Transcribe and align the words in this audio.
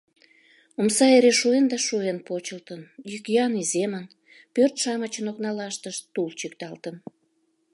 Омса 0.79 1.05
эре 1.17 1.31
шуэн 1.39 1.65
да 1.71 1.77
шуэн 1.85 2.17
почылтын, 2.27 2.81
йӱк-йӱан 3.11 3.53
иземын, 3.61 4.05
пӧрт-шамычын 4.53 5.25
окналаштышт 5.31 6.03
тул 6.13 6.29
чӱкталтын. 6.39 6.95